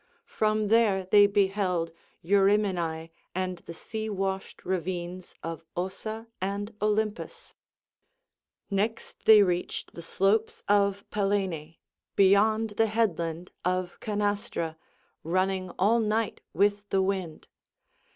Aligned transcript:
From 0.25 0.69
there 0.69 1.05
they 1.05 1.27
beheld 1.27 1.91
Eurymenae 2.23 3.11
and 3.35 3.59
the 3.59 3.71
seawashed 3.75 4.65
ravines 4.65 5.35
of 5.43 5.63
Ossa 5.77 6.25
and 6.41 6.73
Olympus; 6.81 7.53
next 8.71 9.25
they 9.25 9.43
reached 9.43 9.93
the 9.93 10.01
slopes 10.01 10.63
of 10.67 11.05
Pallene, 11.11 11.75
beyond 12.15 12.71
the 12.81 12.87
headland 12.87 13.51
of 13.63 13.99
Canastra, 13.99 14.75
running 15.23 15.69
all 15.77 15.99
night 15.99 16.41
with 16.51 16.89
the 16.89 17.03
wind. 17.03 17.47